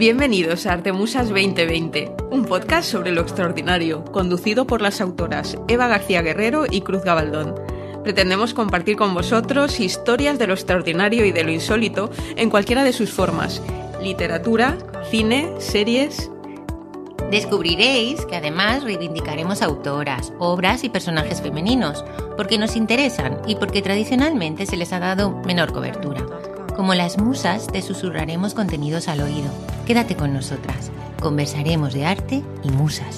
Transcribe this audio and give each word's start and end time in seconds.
Bienvenidos 0.00 0.64
a 0.64 0.72
Artemusas 0.72 1.28
2020, 1.28 2.14
un 2.30 2.46
podcast 2.46 2.90
sobre 2.90 3.12
lo 3.12 3.20
extraordinario, 3.20 4.02
conducido 4.02 4.66
por 4.66 4.80
las 4.80 5.02
autoras 5.02 5.58
Eva 5.68 5.88
García 5.88 6.22
Guerrero 6.22 6.64
y 6.64 6.80
Cruz 6.80 7.04
Gabaldón. 7.04 7.54
Pretendemos 8.02 8.54
compartir 8.54 8.96
con 8.96 9.12
vosotros 9.12 9.78
historias 9.78 10.38
de 10.38 10.46
lo 10.46 10.54
extraordinario 10.54 11.26
y 11.26 11.32
de 11.32 11.44
lo 11.44 11.50
insólito 11.50 12.10
en 12.36 12.48
cualquiera 12.48 12.82
de 12.82 12.94
sus 12.94 13.10
formas, 13.10 13.60
literatura, 14.02 14.78
cine, 15.10 15.52
series... 15.58 16.30
Descubriréis 17.30 18.24
que 18.24 18.36
además 18.36 18.82
reivindicaremos 18.82 19.60
autoras, 19.60 20.32
obras 20.38 20.82
y 20.82 20.88
personajes 20.88 21.42
femeninos, 21.42 22.06
porque 22.38 22.56
nos 22.56 22.74
interesan 22.74 23.38
y 23.46 23.56
porque 23.56 23.82
tradicionalmente 23.82 24.64
se 24.64 24.78
les 24.78 24.94
ha 24.94 24.98
dado 24.98 25.30
menor 25.44 25.74
cobertura. 25.74 26.24
Como 26.74 26.94
las 26.94 27.18
musas, 27.18 27.66
te 27.66 27.82
susurraremos 27.82 28.54
contenidos 28.54 29.06
al 29.06 29.20
oído. 29.20 29.50
Quédate 29.90 30.14
con 30.14 30.32
nosotras. 30.32 30.92
Conversaremos 31.20 31.94
de 31.94 32.06
arte 32.06 32.44
y 32.62 32.70
musas. 32.70 33.16